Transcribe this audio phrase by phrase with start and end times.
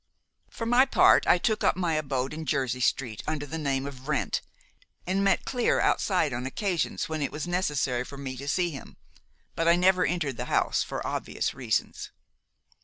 [0.49, 4.07] "For my part, I took up my abode in Jersey Street under the name of
[4.07, 4.41] Wrent,
[5.05, 8.97] and met Clear outside on occasions when it was necessary for me to see him;
[9.55, 12.09] but I never entered the house for obvious reasons.